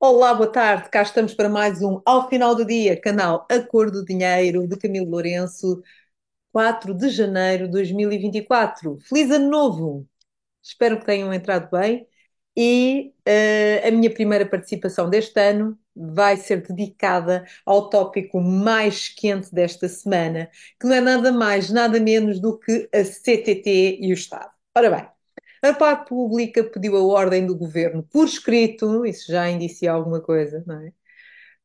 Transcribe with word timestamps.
Olá, 0.00 0.32
boa 0.34 0.50
tarde. 0.50 0.88
Cá 0.90 1.02
estamos 1.02 1.34
para 1.34 1.48
mais 1.48 1.82
um 1.82 2.00
Ao 2.04 2.28
Final 2.28 2.54
do 2.54 2.64
Dia, 2.64 3.00
canal 3.00 3.46
A 3.50 3.60
Cor 3.60 3.90
do 3.90 4.04
Dinheiro, 4.04 4.66
de 4.68 4.76
Camilo 4.76 5.10
Lourenço, 5.10 5.82
4 6.52 6.94
de 6.94 7.10
janeiro 7.10 7.66
de 7.66 7.72
2024. 7.72 8.98
Feliz 9.00 9.30
Ano 9.30 9.50
Novo! 9.50 10.08
Espero 10.62 10.98
que 11.00 11.06
tenham 11.06 11.32
entrado 11.34 11.70
bem. 11.70 12.06
E 12.56 13.14
uh, 13.28 13.88
a 13.88 13.90
minha 13.92 14.12
primeira 14.12 14.48
participação 14.48 15.10
deste 15.10 15.40
ano 15.40 15.78
vai 15.96 16.36
ser 16.36 16.62
dedicada 16.66 17.44
ao 17.66 17.90
tópico 17.90 18.40
mais 18.40 19.08
quente 19.08 19.54
desta 19.54 19.88
semana, 19.88 20.50
que 20.80 20.86
não 20.86 20.94
é 20.94 21.00
nada 21.00 21.32
mais, 21.32 21.70
nada 21.70 22.00
menos 22.00 22.40
do 22.40 22.58
que 22.58 22.88
a 22.94 23.04
CTT 23.04 23.98
e 24.00 24.10
o 24.12 24.14
Estado. 24.14 24.50
Ora 24.76 24.90
bem, 24.90 25.08
a 25.62 25.72
parte 25.74 26.08
pública 26.08 26.64
pediu 26.64 26.96
a 26.96 27.02
ordem 27.02 27.46
do 27.46 27.56
governo 27.56 28.02
por 28.02 28.26
escrito, 28.26 29.04
isso 29.06 29.30
já 29.30 29.48
indicia 29.48 29.92
alguma 29.92 30.20
coisa, 30.20 30.62
não 30.66 30.80
é? 30.80 30.92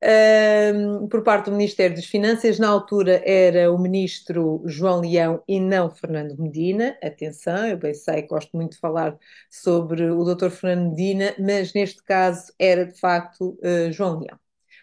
Um, 0.06 1.08
por 1.08 1.24
parte 1.24 1.46
do 1.46 1.56
Ministério 1.56 1.96
das 1.96 2.06
Finanças, 2.06 2.60
na 2.60 2.68
altura 2.68 3.22
era 3.26 3.72
o 3.72 3.80
ministro 3.80 4.62
João 4.66 5.00
Leão 5.00 5.42
e 5.48 5.62
não 5.62 5.90
Fernando 5.90 6.38
Medina. 6.38 6.98
Atenção, 7.02 7.66
eu 7.68 7.78
bem 7.78 7.94
sei, 7.94 8.24
gosto 8.24 8.50
muito 8.54 8.74
de 8.74 8.80
falar 8.80 9.18
sobre 9.50 10.12
o 10.12 10.24
Dr. 10.26 10.50
Fernando 10.50 10.90
Medina, 10.90 11.34
mas 11.40 11.74
neste 11.74 12.04
caso 12.04 12.52
era 12.60 12.86
de 12.86 13.00
facto 13.00 13.58
uh, 13.64 13.92
João 13.94 14.20
Leão. 14.20 14.38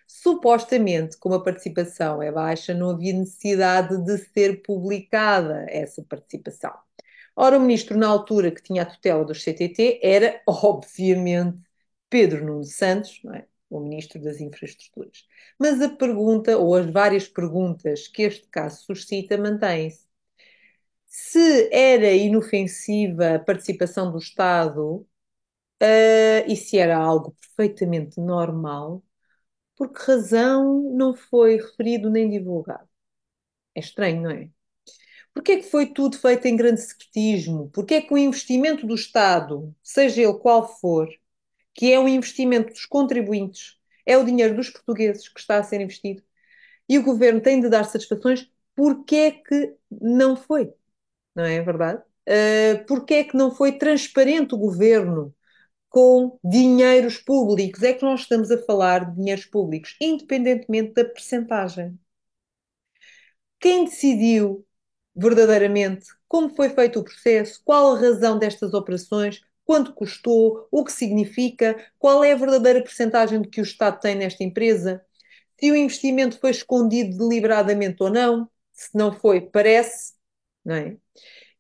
Supostamente, 0.07 1.19
como 1.19 1.35
a 1.35 1.45
participação 1.45 2.23
é 2.23 2.33
baixa, 2.33 2.73
não 2.73 2.91
havia 2.91 3.13
necessidade 3.13 4.03
de 4.03 4.17
ser 4.19 4.63
publicada 4.63 5.67
essa 5.69 6.03
participação. 6.03 6.73
Ora, 7.37 7.57
o 7.59 7.61
ministro, 7.61 7.97
na 7.99 8.09
altura 8.09 8.51
que 8.51 8.63
tinha 8.63 8.83
a 8.83 8.87
tutela 8.87 9.25
dos 9.25 9.43
CTT, 9.43 10.01
era, 10.03 10.43
obviamente, 10.47 11.59
Pedro 12.09 12.45
Nuno 12.45 12.65
Santos, 12.65 13.21
é? 13.35 13.47
o 13.71 13.81
ministro 13.81 14.21
das 14.21 14.41
Infraestruturas. 14.41 15.27
Mas 15.59 15.81
a 15.81 15.89
pergunta, 15.89 16.59
ou 16.59 16.75
as 16.75 16.91
várias 16.91 17.29
perguntas 17.29 18.09
que 18.09 18.23
este 18.23 18.47
caso 18.49 18.83
suscita, 18.85 19.39
mantêm-se. 19.39 20.07
Se 21.07 21.69
era 21.73 22.13
inofensiva 22.13 23.35
a 23.37 23.39
participação 23.39 24.11
do 24.13 24.19
Estado 24.19 24.97
uh, 25.83 26.45
e 26.49 26.57
se 26.57 26.79
era 26.79 26.97
algo 26.99 27.33
perfeitamente 27.41 28.21
normal, 28.21 29.03
por 29.77 29.93
que 29.93 30.01
razão 30.03 30.83
não 30.97 31.15
foi 31.15 31.57
referido 31.59 32.11
nem 32.11 32.31
divulgado? 32.31 32.89
É 33.77 33.81
estranho, 33.81 34.23
não 34.23 34.31
é? 34.33 34.51
Porquê 35.41 35.53
é 35.53 35.57
que 35.57 35.71
foi 35.71 35.87
tudo 35.87 36.19
feito 36.19 36.45
em 36.45 36.55
grande 36.55 36.83
secretismo? 36.83 37.71
Porquê 37.71 37.95
é 37.95 38.03
que 38.03 38.13
o 38.13 38.19
investimento 38.19 38.87
do 38.87 38.95
Estado, 38.95 39.75
seja 39.83 40.21
ele 40.21 40.35
qual 40.35 40.79
for, 40.79 41.09
que 41.73 41.91
é 41.91 41.99
um 41.99 42.07
investimento 42.07 42.75
dos 42.75 42.85
contribuintes, 42.85 43.79
é 44.05 44.19
o 44.19 44.25
dinheiro 44.25 44.55
dos 44.55 44.69
portugueses 44.69 45.31
que 45.31 45.41
está 45.41 45.57
a 45.57 45.63
ser 45.63 45.81
investido, 45.81 46.23
e 46.87 46.99
o 46.99 47.03
governo 47.03 47.41
tem 47.41 47.59
de 47.59 47.71
dar 47.71 47.85
satisfações, 47.85 48.51
porquê 48.77 49.17
é 49.17 49.31
que 49.31 49.75
não 49.91 50.37
foi? 50.37 50.75
Não 51.35 51.45
é 51.45 51.63
verdade? 51.63 52.03
Uh, 52.29 52.85
porquê 52.87 53.15
é 53.15 53.25
que 53.25 53.35
não 53.35 53.51
foi 53.51 53.73
transparente 53.73 54.55
o 54.55 54.59
governo 54.59 55.35
com 55.89 56.39
dinheiros 56.45 57.17
públicos? 57.17 57.83
É 57.83 57.95
que 57.95 58.05
nós 58.05 58.21
estamos 58.21 58.51
a 58.51 58.63
falar 58.63 59.09
de 59.09 59.17
dinheiros 59.17 59.47
públicos, 59.47 59.97
independentemente 59.99 60.93
da 60.93 61.05
percentagem. 61.07 61.99
Quem 63.59 63.87
decidiu 63.87 64.67
verdadeiramente 65.15 66.07
como 66.31 66.49
foi 66.55 66.69
feito 66.69 67.01
o 67.01 67.05
processo, 67.05 67.61
qual 67.65 67.95
a 67.97 67.99
razão 68.01 68.39
destas 68.39 68.73
operações, 68.73 69.43
quanto 69.65 69.93
custou, 69.93 70.69
o 70.71 70.85
que 70.85 70.93
significa, 70.93 71.77
qual 71.99 72.23
é 72.23 72.33
a 72.33 72.37
verdadeira 72.37 72.81
percentagem 72.81 73.43
que 73.43 73.61
o 73.61 73.65
Estado 73.65 74.01
tem 74.01 74.15
nesta 74.15 74.45
empresa, 74.45 75.05
se 75.59 75.71
o 75.73 75.77
investimento 75.77 76.39
foi 76.39 76.53
escondido 76.53 77.19
deliberadamente 77.19 78.03
ou 78.03 78.11
não, 78.11 78.49
se 78.73 78.97
não 78.97 79.13
foi, 79.13 79.41
parece, 79.41 80.15
não 80.65 80.75
é? 80.77 80.97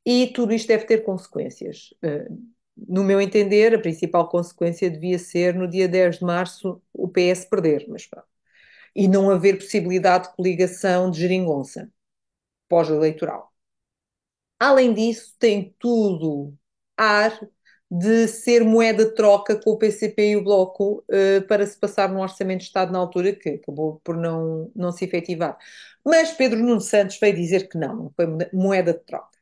E 0.06 0.28
tudo 0.28 0.55
isto 0.55 0.69
deve 0.69 0.84
ter 0.87 1.05
consequências. 1.05 1.93
Eh, 2.03 2.28
no 2.77 3.05
meu 3.05 3.21
entender, 3.21 3.75
a 3.75 3.81
principal 3.81 4.28
consequência 4.28 4.91
devia 4.91 5.19
ser 5.19 5.55
no 5.55 5.69
dia 5.69 5.89
10 5.89 6.19
de 6.21 6.25
março 6.25 6.81
o 6.93 7.09
PS 7.09 7.44
perder, 7.50 7.87
mas 7.89 8.06
pá. 8.06 8.25
E 8.94 9.09
não 9.09 9.31
haver 9.31 9.59
possibilidade 9.59 10.28
de 10.28 10.37
coligação 10.37 11.10
de 11.10 11.21
geringonça 11.21 11.91
pós-eleitoral. 12.70 13.53
Além 14.58 14.94
disso, 14.94 15.34
tem 15.38 15.75
tudo 15.78 16.54
ar 16.97 17.38
de 17.91 18.28
ser 18.28 18.62
moeda 18.62 19.04
de 19.06 19.14
troca 19.14 19.56
com 19.60 19.70
o 19.72 19.78
PCP 19.78 20.31
e 20.31 20.36
o 20.36 20.44
Bloco 20.44 21.04
uh, 21.09 21.47
para 21.48 21.66
se 21.66 21.76
passar 21.78 22.09
no 22.09 22.20
Orçamento 22.20 22.60
de 22.60 22.66
Estado 22.66 22.92
na 22.92 22.98
altura, 23.00 23.34
que 23.34 23.48
acabou 23.50 24.00
por 24.04 24.16
não, 24.16 24.70
não 24.76 24.92
se 24.92 25.04
efetivar. 25.04 25.59
Mas 26.04 26.30
Pedro 26.32 26.60
Nuno 26.60 26.80
Santos 26.80 27.19
veio 27.19 27.34
dizer 27.34 27.69
que 27.69 27.76
não, 27.76 28.12
foi 28.14 28.26
moeda 28.53 28.92
de 28.92 29.00
troca. 29.00 29.36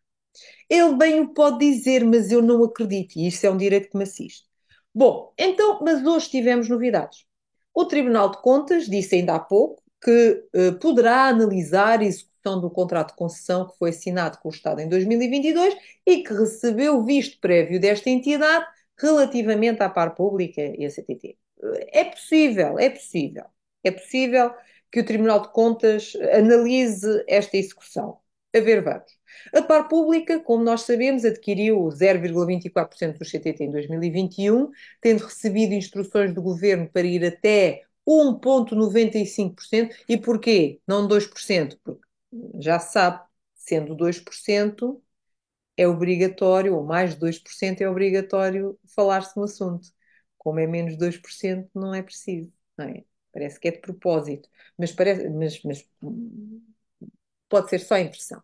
Ele 0.69 0.95
bem 0.97 1.21
o 1.21 1.35
pode 1.35 1.59
dizer, 1.59 2.05
mas 2.05 2.31
eu 2.33 2.41
não 2.43 2.65
acredito, 2.65 3.17
e 3.19 3.27
isso 3.29 3.47
é 3.47 3.51
um 3.51 3.57
direito 3.57 3.91
que 3.91 3.97
me 3.99 4.05
assiste. 4.05 4.47
Bom, 4.95 5.33
então, 5.39 5.81
mas 5.83 6.05
hoje 6.05 6.31
tivemos 6.31 6.69
novidades. 6.69 7.27
O 7.75 7.85
Tribunal 7.87 8.31
de 8.31 8.41
Contas 8.43 8.87
disse 8.87 9.17
ainda 9.17 9.35
há 9.37 9.41
pouco 9.41 9.83
que 10.03 10.45
uh, 10.55 10.79
poderá 10.81 11.29
analisar 11.29 12.01
a 12.01 12.05
execução 12.39 12.61
do 12.61 12.71
contrato 12.71 13.11
de 13.11 13.17
concessão 13.17 13.69
que 13.69 13.77
foi 13.79 13.91
assinado 13.91 14.39
com 14.39 14.49
o 14.49 14.53
Estado 14.53 14.81
em 14.81 14.89
2022 14.89 15.77
e 16.07 16.23
que 16.23 16.33
recebeu 16.33 17.05
visto 17.05 17.41
prévio 17.41 17.81
desta 17.81 18.09
entidade 18.09 18.65
relativamente 18.97 19.83
à 19.83 19.89
par 19.89 20.15
pública 20.15 20.61
e 20.61 20.85
à 20.85 20.91
CTT. 20.91 21.37
É 21.93 22.05
possível, 22.05 22.79
é 22.79 22.91
possível. 22.91 23.45
É 23.85 23.91
possível 23.91 24.53
que 24.91 25.01
o 25.01 25.05
Tribunal 25.05 25.43
de 25.43 25.53
Contas 25.53 26.15
analise 26.33 27.25
esta 27.29 27.57
execução. 27.57 28.19
A 28.55 28.61
ver, 28.61 28.83
vamos. 28.83 29.19
A 29.55 29.63
par 29.63 29.89
pública, 29.89 30.41
como 30.41 30.65
nós 30.65 30.83
sabemos, 30.83 31.25
adquiriu 31.25 31.89
0,24% 31.91 33.19
do 33.19 33.25
CTT 33.25 33.65
em 33.65 33.71
2021, 33.71 34.71
tendo 35.01 35.25
recebido 35.25 35.75
instruções 35.75 36.33
do 36.33 36.41
governo 36.43 36.89
para 36.91 37.07
ir 37.07 37.25
até 37.25 37.83
1,95%. 38.09 39.95
E 40.09 40.17
porquê? 40.17 40.81
Não 40.87 41.07
2%? 41.07 41.79
Porque 41.85 42.08
já 42.61 42.79
sabe, 42.79 43.25
sendo 43.55 43.95
2%, 43.95 45.03
é 45.77 45.87
obrigatório, 45.89 46.75
ou 46.77 46.85
mais 46.85 47.15
de 47.15 47.21
2%, 47.21 47.81
é 47.83 47.89
obrigatório 47.89 48.79
falar-se 48.95 49.37
no 49.37 49.45
assunto. 49.45 49.89
Como 50.39 50.61
é 50.61 50.67
menos 50.67 50.97
2%, 50.97 51.71
não 51.75 51.95
é 51.95 52.03
preciso, 52.03 52.53
não 52.77 52.87
é? 52.87 53.05
Parece 53.33 53.61
que 53.61 53.69
é 53.69 53.73
de 53.73 53.81
propósito, 53.81 54.49
mas, 54.79 54.93
parece, 54.93 55.29
mas, 55.31 55.63
mas 55.63 55.89
pode 57.49 57.71
ser 57.71 57.79
só 57.81 57.97
impressão. 57.99 58.43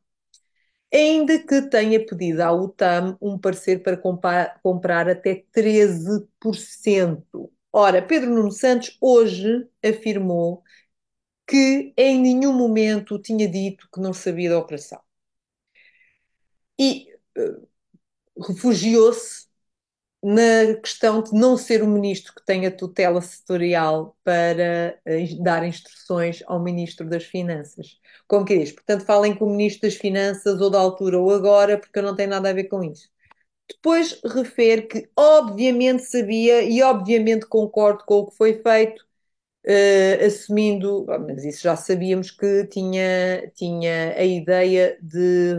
Ainda 0.92 1.38
que 1.44 1.62
tenha 1.62 2.04
pedido 2.04 2.40
à 2.42 2.52
UTAM 2.52 3.18
um 3.20 3.38
parecer 3.38 3.82
para 3.82 3.96
comprar, 3.96 4.60
comprar 4.62 5.08
até 5.08 5.44
13%. 5.52 7.50
Ora, 7.72 8.00
Pedro 8.00 8.30
Nuno 8.30 8.52
Santos 8.52 8.96
hoje 9.00 9.68
afirmou 9.84 10.62
que 11.46 11.92
em 11.96 12.18
nenhum 12.20 12.52
momento 12.52 13.18
tinha 13.18 13.48
dito 13.48 13.88
que 13.92 14.00
não 14.00 14.12
sabia 14.12 14.50
da 14.50 14.58
operação. 14.58 15.00
E 16.78 17.06
uh, 17.38 17.68
refugiou-se 18.48 19.46
na 20.22 20.74
questão 20.80 21.22
de 21.22 21.32
não 21.34 21.56
ser 21.56 21.82
o 21.82 21.86
ministro 21.86 22.34
que 22.34 22.44
tem 22.44 22.66
a 22.66 22.70
tutela 22.74 23.20
setorial 23.20 24.16
para 24.24 24.98
uh, 25.06 25.42
dar 25.42 25.64
instruções 25.66 26.42
ao 26.46 26.62
ministro 26.62 27.08
das 27.08 27.24
Finanças. 27.24 28.00
Como 28.26 28.44
que 28.44 28.58
diz? 28.58 28.72
Portanto, 28.72 29.04
falem 29.04 29.34
com 29.36 29.46
o 29.46 29.50
ministro 29.50 29.82
das 29.88 29.96
Finanças 29.96 30.60
ou 30.60 30.70
da 30.70 30.78
altura 30.78 31.18
ou 31.18 31.30
agora, 31.30 31.78
porque 31.78 31.98
eu 31.98 32.02
não 32.02 32.16
tenho 32.16 32.30
nada 32.30 32.50
a 32.50 32.52
ver 32.54 32.64
com 32.64 32.82
isso. 32.82 33.08
Depois 33.68 34.20
refere 34.24 34.82
que 34.82 35.10
obviamente 35.16 36.04
sabia 36.04 36.62
e 36.62 36.82
obviamente 36.82 37.46
concordo 37.46 38.04
com 38.06 38.20
o 38.20 38.26
que 38.30 38.36
foi 38.36 38.62
feito, 38.62 39.06
uh, 39.66 40.26
assumindo, 40.26 41.06
mas 41.06 41.44
isso 41.44 41.62
já 41.62 41.76
sabíamos 41.76 42.30
que 42.30 42.66
tinha, 42.68 43.50
tinha 43.54 44.14
a 44.16 44.24
ideia 44.24 44.98
de, 45.02 45.54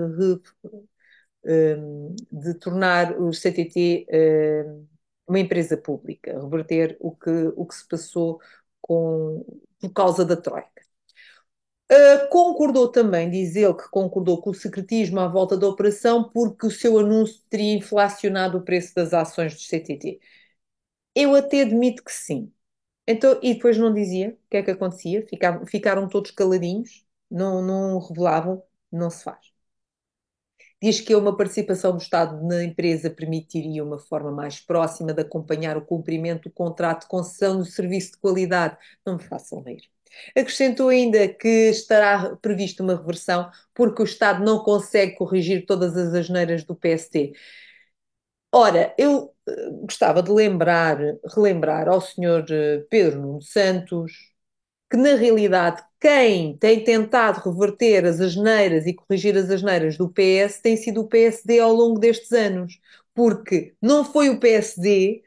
um, 1.45 2.15
de 2.31 2.53
tornar 2.55 3.19
o 3.19 3.33
CTT 3.33 4.07
um, 4.11 4.87
uma 5.27 5.39
empresa 5.39 5.77
pública, 5.77 6.39
reverter 6.39 6.97
o 6.99 7.11
que, 7.15 7.29
o 7.55 7.65
que 7.65 7.75
se 7.75 7.87
passou 7.87 8.39
com, 8.81 9.43
por 9.79 9.93
causa 9.93 10.25
da 10.25 10.35
Troika. 10.35 10.85
Uh, 11.91 12.27
concordou 12.29 12.91
também, 12.91 13.29
diz 13.29 13.55
ele 13.55 13.73
que 13.75 13.87
concordou 13.89 14.41
com 14.41 14.49
o 14.49 14.53
secretismo 14.55 15.19
à 15.19 15.27
volta 15.27 15.55
da 15.55 15.67
operação 15.67 16.27
porque 16.31 16.65
o 16.65 16.71
seu 16.71 16.97
anúncio 16.97 17.39
teria 17.47 17.75
inflacionado 17.75 18.57
o 18.57 18.61
preço 18.63 18.95
das 18.95 19.13
ações 19.13 19.53
do 19.53 19.59
CTT. 19.61 20.19
Eu 21.15 21.35
até 21.35 21.61
admito 21.63 22.03
que 22.03 22.13
sim. 22.13 22.53
Então, 23.07 23.39
e 23.43 23.53
depois 23.55 23.77
não 23.77 23.93
dizia 23.93 24.29
o 24.31 24.49
que 24.49 24.57
é 24.57 24.63
que 24.63 24.71
acontecia, 24.71 25.25
ficaram, 25.27 25.65
ficaram 25.65 26.07
todos 26.09 26.31
caladinhos, 26.31 27.05
não, 27.29 27.61
não 27.61 27.99
revelavam, 27.99 28.63
não 28.91 29.09
se 29.09 29.23
faz. 29.23 29.53
diz 30.81 31.01
que 31.01 31.15
uma 31.15 31.35
participação 31.35 31.91
do 31.93 32.01
Estado 32.01 32.45
na 32.45 32.63
empresa 32.63 33.09
permitiria 33.09 33.83
uma 33.83 33.97
forma 33.97 34.31
mais 34.31 34.59
próxima 34.59 35.13
de 35.13 35.21
acompanhar 35.21 35.77
o 35.77 35.85
cumprimento 35.85 36.43
do 36.49 36.53
contrato 36.53 37.01
de 37.01 37.07
concessão 37.07 37.57
do 37.57 37.65
serviço 37.65 38.11
de 38.13 38.17
qualidade. 38.19 38.77
Não 39.05 39.15
me 39.17 39.23
façam 39.23 39.61
rir. 39.61 39.83
Acrescentou 40.37 40.89
ainda 40.89 41.27
que 41.27 41.47
estará 41.69 42.35
prevista 42.37 42.81
uma 42.83 42.95
reversão 42.95 43.49
porque 43.73 44.01
o 44.01 44.05
Estado 44.05 44.43
não 44.45 44.59
consegue 44.63 45.15
corrigir 45.15 45.65
todas 45.65 45.97
as 45.97 46.13
asneiras 46.13 46.63
do 46.63 46.75
PST. 46.75 47.33
Ora, 48.57 48.93
eu 48.97 49.33
uh, 49.49 49.71
gostava 49.85 50.23
de 50.23 50.31
lembrar, 50.31 50.97
relembrar 51.35 51.89
ao 51.89 51.99
senhor 51.99 52.43
uh, 52.43 52.85
Pedro 52.89 53.19
Nuno 53.21 53.41
Santos 53.41 54.13
que, 54.89 54.97
na 54.97 55.15
realidade, 55.15 55.83
quem 55.99 56.57
tem 56.57 56.83
tentado 56.83 57.41
reverter 57.41 58.05
as 58.05 58.21
asneiras 58.21 58.85
e 58.87 58.93
corrigir 58.95 59.37
as 59.37 59.49
asneiras 59.49 59.97
do 59.97 60.09
PS 60.09 60.61
tem 60.61 60.77
sido 60.77 61.01
o 61.01 61.07
PSD 61.09 61.59
ao 61.59 61.73
longo 61.73 61.99
destes 61.99 62.31
anos. 62.33 62.79
Porque 63.15 63.75
não 63.81 64.05
foi 64.05 64.29
o 64.29 64.39
PSD 64.39 65.23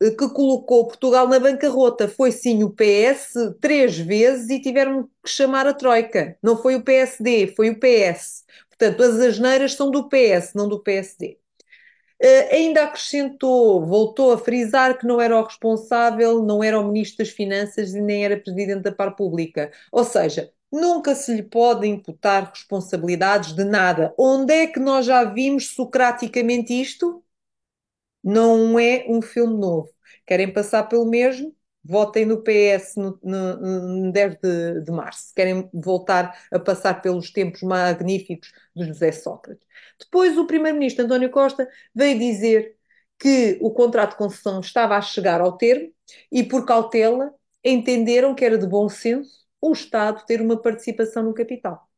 que, 0.00 0.10
que 0.12 0.28
colocou 0.30 0.86
Portugal 0.88 1.28
na 1.28 1.38
bancarrota, 1.40 2.08
foi 2.08 2.32
sim 2.32 2.64
o 2.64 2.70
PS 2.70 3.34
três 3.60 3.98
vezes 3.98 4.50
e 4.50 4.60
tiveram 4.60 5.04
que 5.24 5.30
chamar 5.30 5.66
a 5.66 5.74
Troika. 5.74 6.38
Não 6.42 6.56
foi 6.60 6.76
o 6.76 6.82
PSD, 6.84 7.48
foi 7.56 7.70
o 7.70 7.78
PS. 7.80 8.44
Portanto, 8.70 9.02
as 9.02 9.20
asneiras 9.20 9.74
são 9.74 9.90
do 9.90 10.08
PS, 10.08 10.56
não 10.56 10.68
do 10.68 10.80
PSD. 10.82 11.38
Uh, 12.22 12.54
ainda 12.54 12.84
acrescentou, 12.84 13.84
voltou 13.84 14.32
a 14.32 14.38
frisar 14.38 14.98
que 14.98 15.06
não 15.06 15.20
era 15.20 15.38
o 15.38 15.44
responsável, 15.44 16.42
não 16.42 16.64
era 16.64 16.80
o 16.80 16.84
Ministro 16.88 17.18
das 17.18 17.28
Finanças 17.34 17.94
e 17.94 18.00
nem 18.00 18.24
era 18.24 18.38
Presidente 18.40 18.82
da 18.84 18.92
Par 18.92 19.14
Pública. 19.14 19.70
Ou 19.92 20.02
seja, 20.04 20.50
nunca 20.72 21.14
se 21.14 21.34
lhe 21.34 21.42
pode 21.42 21.86
imputar 21.86 22.50
responsabilidades 22.50 23.52
de 23.54 23.64
nada. 23.64 24.14
Onde 24.18 24.52
é 24.54 24.66
que 24.66 24.80
nós 24.80 25.04
já 25.06 25.24
vimos 25.24 25.74
socraticamente 25.74 26.72
isto? 26.72 27.22
Não 28.22 28.78
é 28.78 29.06
um 29.08 29.22
filme 29.22 29.56
novo. 29.58 29.90
Querem 30.26 30.52
passar 30.52 30.84
pelo 30.84 31.06
mesmo? 31.06 31.55
Votem 31.86 32.26
no 32.26 32.42
PS 32.42 32.96
no, 32.96 33.18
no, 33.22 34.04
no 34.06 34.12
10 34.12 34.38
de, 34.42 34.80
de, 34.82 34.90
março. 34.90 35.32
Querem 35.34 35.68
voltar 35.72 36.36
a 36.52 36.58
passar 36.58 37.00
pelos 37.00 37.30
tempos 37.30 37.62
magníficos 37.62 38.52
de 38.74 38.86
José 38.86 39.12
Sócrates. 39.12 39.66
Depois, 39.98 40.36
o 40.36 40.46
primeiro-ministro 40.46 41.04
António 41.04 41.30
Costa 41.30 41.68
veio 41.94 42.18
dizer 42.18 42.76
que 43.18 43.58
o 43.60 43.70
contrato 43.70 44.10
de 44.10 44.16
concessão 44.18 44.60
estava 44.60 44.96
a 44.96 45.00
chegar 45.00 45.40
ao 45.40 45.56
termo 45.56 45.90
e, 46.30 46.42
por 46.42 46.66
cautela, 46.66 47.32
entenderam 47.64 48.34
que 48.34 48.44
era 48.44 48.58
de 48.58 48.66
bom 48.66 48.88
senso 48.88 49.46
o 49.60 49.72
Estado 49.72 50.24
ter 50.26 50.40
uma 50.40 50.60
participação 50.60 51.22
no 51.22 51.34
capital. 51.34 51.88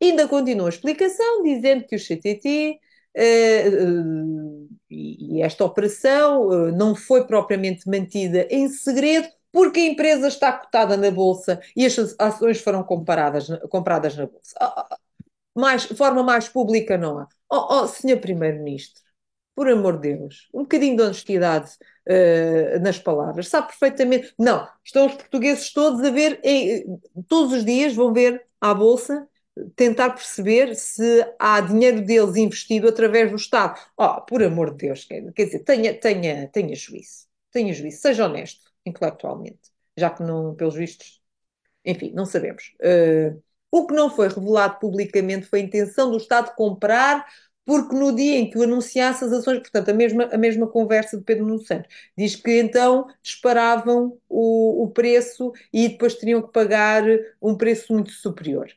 Ainda 0.00 0.28
continua 0.28 0.66
a 0.66 0.70
explicação, 0.70 1.42
dizendo 1.42 1.84
que 1.86 1.96
o 1.96 1.98
CTT 1.98 2.78
e 4.90 5.42
esta 5.42 5.64
operação 5.64 6.48
uh, 6.48 6.72
não 6.72 6.94
foi 6.94 7.26
propriamente 7.26 7.88
mantida 7.88 8.46
em 8.50 8.68
segredo, 8.68 9.28
porque 9.52 9.80
a 9.80 9.86
empresa 9.86 10.28
está 10.28 10.52
cotada 10.52 10.96
na 10.96 11.10
Bolsa 11.10 11.60
e 11.76 11.84
as 11.84 11.96
ações 12.18 12.60
foram 12.60 12.82
comparadas, 12.82 13.48
compradas 13.70 14.16
na 14.16 14.26
Bolsa. 14.26 14.54
Oh, 14.60 15.60
mais, 15.60 15.84
forma 15.84 16.22
mais 16.22 16.48
pública 16.48 16.96
não 16.96 17.18
há. 17.18 17.28
Oh, 17.50 17.84
oh 17.84 18.16
Primeiro-Ministro, 18.20 19.02
por 19.54 19.68
amor 19.68 19.98
de 19.98 20.14
Deus, 20.14 20.48
um 20.54 20.62
bocadinho 20.62 20.96
de 20.96 21.02
honestidade 21.02 21.70
nas 22.80 22.98
palavras. 22.98 23.48
Sabe 23.48 23.68
perfeitamente. 23.68 24.32
Não, 24.38 24.68
estão 24.84 25.06
os 25.06 25.14
portugueses 25.14 25.72
todos 25.72 26.02
a 26.04 26.10
ver, 26.10 26.40
todos 27.26 27.52
os 27.52 27.64
dias 27.64 27.94
vão 27.94 28.12
ver 28.12 28.46
à 28.60 28.72
Bolsa 28.72 29.26
tentar 29.76 30.10
perceber 30.10 30.74
se 30.74 31.24
há 31.38 31.60
dinheiro 31.60 32.02
deles 32.04 32.36
investido 32.36 32.88
através 32.88 33.30
do 33.30 33.36
Estado. 33.36 33.78
Oh, 33.96 34.20
por 34.22 34.42
amor 34.42 34.70
de 34.72 34.86
Deus, 34.86 35.04
quer, 35.04 35.20
dizer, 35.32 35.60
tenha, 35.60 35.94
tenha, 35.98 36.48
tenha 36.48 36.74
juízo, 36.74 37.26
tenha 37.50 37.72
juízo, 37.72 38.00
seja 38.00 38.26
honesto 38.26 38.70
intelectualmente, 38.84 39.70
já 39.96 40.10
que 40.10 40.22
não, 40.22 40.54
pelos 40.54 40.74
vistos, 40.74 41.20
enfim, 41.84 42.12
não 42.14 42.26
sabemos. 42.26 42.74
Uh, 42.80 43.42
o 43.70 43.86
que 43.86 43.94
não 43.94 44.10
foi 44.10 44.28
revelado 44.28 44.78
publicamente 44.78 45.46
foi 45.46 45.60
a 45.60 45.64
intenção 45.64 46.10
do 46.10 46.16
Estado 46.16 46.54
comprar, 46.54 47.26
porque 47.64 47.94
no 47.94 48.14
dia 48.14 48.38
em 48.38 48.48
que 48.48 48.58
o 48.58 48.62
anunciasse 48.62 49.24
as 49.24 49.32
ações, 49.32 49.58
portanto, 49.58 49.90
a 49.90 49.94
mesma, 49.94 50.24
a 50.32 50.38
mesma 50.38 50.66
conversa 50.66 51.18
de 51.18 51.24
Pedro 51.24 51.46
Nuno 51.46 51.60
Santos, 51.60 51.94
diz 52.16 52.34
que 52.34 52.58
então 52.60 53.06
disparavam 53.22 54.18
o, 54.28 54.84
o 54.84 54.90
preço 54.90 55.52
e 55.72 55.88
depois 55.88 56.14
teriam 56.14 56.40
que 56.42 56.52
pagar 56.52 57.04
um 57.42 57.56
preço 57.56 57.92
muito 57.92 58.10
superior 58.12 58.72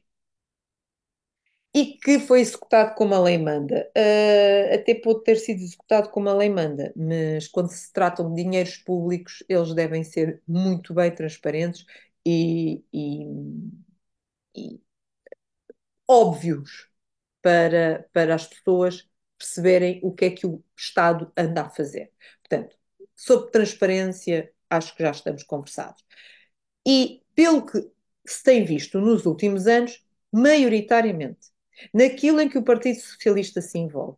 e 1.73 1.97
que 1.97 2.19
foi 2.19 2.41
executado 2.41 2.95
como 2.95 3.15
a 3.15 3.19
lei 3.19 3.37
manda. 3.37 3.89
Uh, 3.97 4.75
até 4.75 4.95
pode 4.95 5.23
ter 5.23 5.37
sido 5.37 5.61
executado 5.61 6.09
como 6.09 6.29
a 6.29 6.33
lei 6.33 6.49
manda, 6.49 6.93
mas 6.95 7.47
quando 7.47 7.69
se 7.71 7.91
tratam 7.93 8.33
de 8.33 8.43
dinheiros 8.43 8.77
públicos, 8.77 9.43
eles 9.47 9.73
devem 9.73 10.03
ser 10.03 10.41
muito 10.47 10.93
bem 10.93 11.13
transparentes 11.13 11.85
e, 12.25 12.83
e, 12.93 13.25
e 14.55 14.81
óbvios 16.07 16.89
para, 17.41 18.07
para 18.13 18.35
as 18.35 18.47
pessoas 18.47 19.09
perceberem 19.37 19.99
o 20.03 20.13
que 20.13 20.25
é 20.25 20.31
que 20.31 20.45
o 20.47 20.63
Estado 20.77 21.31
anda 21.37 21.63
a 21.63 21.69
fazer. 21.69 22.11
Portanto, 22.41 22.77
sobre 23.15 23.51
transparência, 23.51 24.51
acho 24.69 24.95
que 24.95 25.03
já 25.03 25.11
estamos 25.11 25.43
conversados. 25.43 26.03
E 26.87 27.23
pelo 27.35 27.65
que 27.65 27.91
se 28.25 28.43
tem 28.43 28.65
visto 28.65 28.99
nos 28.99 29.25
últimos 29.25 29.67
anos, 29.67 30.05
maioritariamente, 30.31 31.50
naquilo 31.93 32.41
em 32.41 32.49
que 32.49 32.57
o 32.57 32.63
Partido 32.63 32.99
Socialista 32.99 33.61
se 33.61 33.77
envolve. 33.77 34.17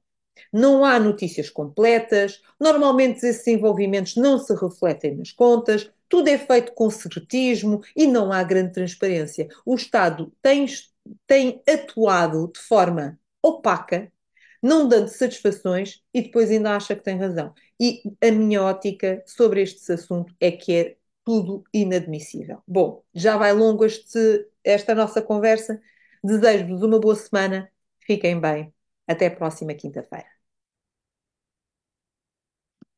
Não 0.51 0.83
há 0.83 0.99
notícias 0.99 1.49
completas, 1.49 2.41
normalmente 2.59 3.25
esses 3.25 3.45
envolvimentos 3.47 4.15
não 4.15 4.37
se 4.39 4.53
refletem 4.53 5.15
nas 5.15 5.31
contas, 5.31 5.91
tudo 6.09 6.27
é 6.27 6.37
feito 6.37 6.73
com 6.73 6.89
secretismo 6.89 7.81
e 7.95 8.05
não 8.05 8.31
há 8.31 8.43
grande 8.43 8.73
transparência. 8.73 9.47
O 9.65 9.75
Estado 9.75 10.31
tem, 10.41 10.65
tem 11.25 11.61
atuado 11.67 12.51
de 12.53 12.59
forma 12.59 13.19
opaca, 13.41 14.11
não 14.61 14.87
dando 14.87 15.07
satisfações 15.09 16.01
e 16.13 16.21
depois 16.21 16.49
ainda 16.49 16.75
acha 16.75 16.95
que 16.95 17.03
tem 17.03 17.17
razão. 17.17 17.53
E 17.79 18.01
a 18.21 18.31
minha 18.31 18.61
ótica 18.63 19.23
sobre 19.25 19.61
este 19.61 19.91
assunto 19.91 20.33
é 20.39 20.51
que 20.51 20.73
é 20.73 20.95
tudo 21.25 21.63
inadmissível. 21.73 22.61
Bom, 22.67 23.03
já 23.13 23.37
vai 23.37 23.53
longo 23.53 23.85
este, 23.85 24.47
esta 24.63 24.93
nossa 24.93 25.21
conversa. 25.21 25.81
Desejo-vos 26.23 26.81
uma 26.83 26.99
boa 26.99 27.15
semana. 27.15 27.71
Fiquem 28.01 28.39
bem. 28.39 28.73
Até 29.07 29.27
a 29.27 29.35
próxima 29.35 29.73
quinta-feira. 29.73 30.32